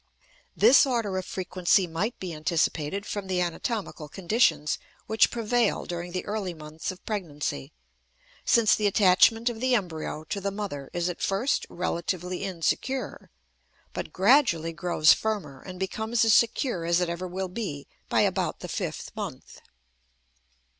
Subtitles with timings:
[0.57, 6.25] This order of frequency might be anticipated from the anatomical conditions which prevail during the
[6.25, 7.71] early months of pregnancy,
[8.43, 13.29] since the attachment of the embryo to the mother is at first relatively insecure,
[13.93, 18.61] but gradually grows firmer, and becomes as secure as it ever will be by about
[18.61, 19.61] the fifth month.